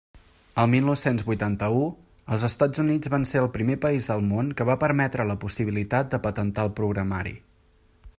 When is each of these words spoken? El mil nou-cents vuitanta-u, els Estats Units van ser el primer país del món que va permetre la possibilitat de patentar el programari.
El 0.61 0.69
mil 0.69 0.85
nou-cents 0.85 1.25
vuitanta-u, 1.25 1.83
els 2.35 2.45
Estats 2.47 2.83
Units 2.83 3.11
van 3.15 3.27
ser 3.33 3.43
el 3.43 3.51
primer 3.57 3.77
país 3.83 4.09
del 4.13 4.25
món 4.31 4.49
que 4.61 4.67
va 4.71 4.79
permetre 4.85 5.29
la 5.33 5.37
possibilitat 5.47 6.11
de 6.15 6.21
patentar 6.25 6.65
el 6.69 6.73
programari. 6.81 7.37